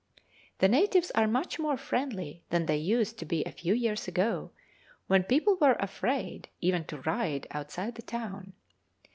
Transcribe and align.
The 0.57 0.67
natives 0.67 1.11
are 1.11 1.27
much 1.27 1.59
more 1.59 1.77
friendly 1.77 2.41
than 2.49 2.65
they 2.65 2.77
used 2.77 3.19
to 3.19 3.25
be 3.25 3.43
a 3.45 3.51
few 3.51 3.71
years 3.75 4.07
ago, 4.07 4.49
when 5.05 5.21
people 5.21 5.57
were 5.61 5.77
afraid 5.79 6.49
even 6.59 6.85
to 6.85 7.01
ride 7.01 7.45
outside 7.51 7.93
the 7.93 8.01
town. 8.01 8.53